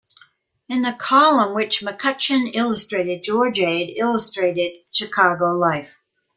[0.67, 6.05] In the column, which McCutcheon illustrated, George Ade illustrated Chicago life.